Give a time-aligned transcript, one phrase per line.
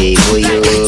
[0.00, 0.79] DJ Buiu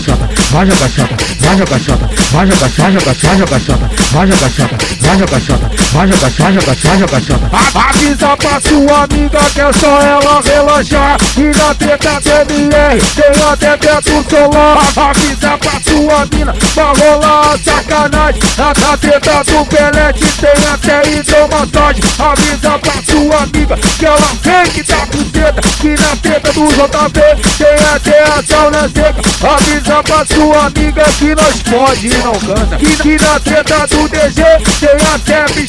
[1.87, 6.07] xota, vai jogar xota, joga xota, joga xota, vai jogar xota, vai jogar xota, vai
[6.07, 7.49] jogar vai jogar vai jogar vai jogar.
[7.89, 13.77] Avisa pra sua amiga que é só ela relaxar E na teta TMR tem até
[13.77, 17.57] teto solar Avisa pra sua mina pra rolar
[17.97, 24.71] sacanagem Na teta do Pelete tem até hidromassagem Avisa pra sua amiga que ela vem
[24.71, 27.21] que tá com teta Que na teta do JV
[27.57, 32.77] tem até a sauna seca Avisa pra sua amiga que nós pode e não canta
[32.77, 34.43] Que, que na teta do DG
[34.79, 35.67] tem até de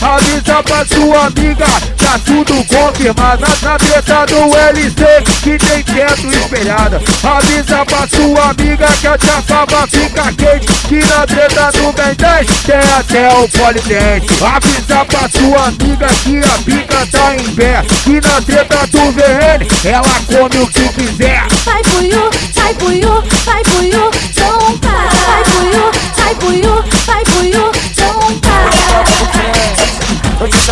[0.00, 1.66] Avisa pra sua amiga,
[1.98, 3.44] tá tudo confirmado.
[3.62, 5.04] Na, treta do LC
[5.42, 11.26] que tem teto espelhada Avisa pra sua amiga que a chapava fica quente Que na
[11.26, 17.06] treta do Ben 10 tem até o polidente Avisa pra sua amiga que a pica
[17.06, 21.42] tá em pé Que na treta do VN ela come o que quiser.
[21.64, 24.96] Sai buiu, sai buiu, sai buiu, zomba.
[25.26, 27.72] Sai buiu, sai buiu, sai buiu,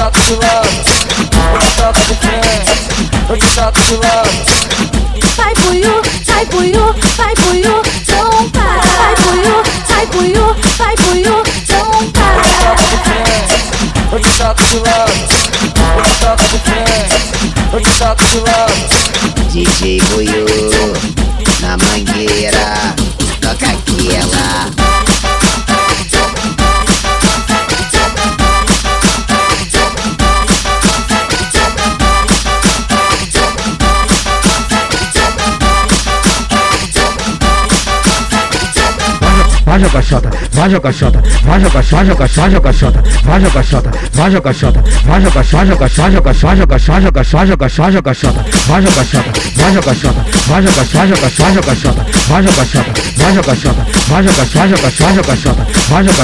[0.05, 0.69] Te trato de lado,
[1.55, 2.73] eu te trato de frente,
[3.31, 4.29] eu te trato de lado.
[5.35, 8.67] Sai buiu, sai buiu, sai buiu, zomba.
[8.99, 12.27] Sai buiu, sai buiu, sai buiu, zomba.
[14.13, 15.13] Eu te trato de lado,
[15.97, 17.17] eu te trato de frente,
[17.73, 18.75] eu te trato de lado.
[19.53, 20.45] DJ Buiu
[21.63, 22.14] na mangueira,
[39.75, 43.65] vai jogar xota, vai jogar xota, vai jogar xota, joga xota, joga xota, vai jogar
[43.65, 48.45] xota, vai jogar xota, vai jogar xota, joga xota, joga xota, joga xota, joga xota,
[48.45, 51.75] joga xota, joga xota, vai jogar xota, vai jogar xota, vai jogar xota, joga xota,
[51.75, 52.45] joga vai
[53.35, 53.65] jogar
[53.99, 56.15] vai jogar vai jogar xota, joga xota, joga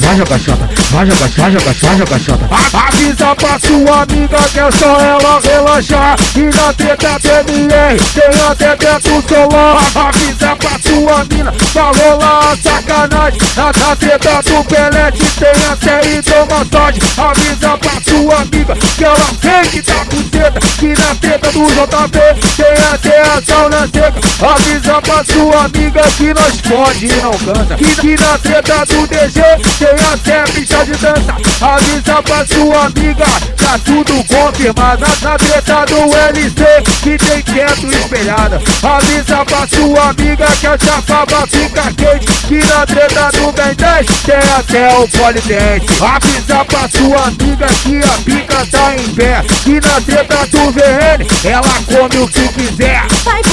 [0.00, 2.56] vai jogar xota, vai jogar vai jogar xota, joga xota.
[2.72, 8.76] Avisa pra sua amiga que é só ela relaxar E na treta TMR tem até
[8.76, 12.56] teto solar Avisa pra sua mina pra rolar
[12.86, 19.70] sacanagem Na treta do Pelete tem até hidromassagem Avisa pra sua amiga que ela vem
[19.70, 23.22] que tá com teta Que na treta do JV tem até
[23.66, 28.16] a sauna seca Avisa pra sua amiga que nós pode e não canta Que, que
[28.16, 29.40] na treta do DG
[29.78, 31.36] tem até pista de dança.
[31.60, 33.24] Avisa pra sua amiga,
[33.56, 35.00] tá tudo confirmado.
[35.22, 36.64] Na, na treta do LC
[37.02, 38.60] que tem teto espelhada.
[38.82, 42.26] Avisa pra sua amiga que a chapava fica quente.
[42.46, 47.98] Que na treta do Ben 10 tem até o polidente Avisa pra sua amiga que
[47.98, 49.42] a pica tá em pé.
[49.64, 53.02] Que na treta do VN ela come o que quiser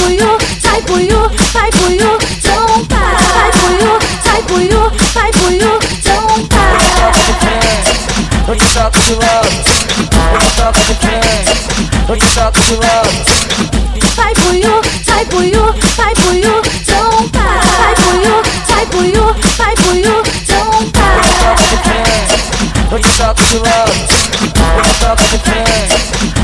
[0.04, 3.02] Sai buiu, sai buiu, sai buiu, zomba.
[3.32, 4.82] Sai buiu, sai buiu,
[5.14, 6.62] sai buiu, zomba.
[8.46, 9.48] Eu te trato de lado,
[10.32, 11.52] eu te trato de frente,
[12.06, 13.08] eu te trato de lado.
[14.14, 17.46] Sai buiu, sai buiu, sai buiu, zomba.
[17.78, 21.06] Sai buiu, sai buiu, sai buiu, zomba.
[22.92, 23.92] Eu te trato de lado,
[24.76, 25.96] eu te trato de frente,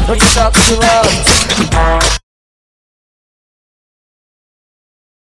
[0.09, 2.30] eu te trato de lado.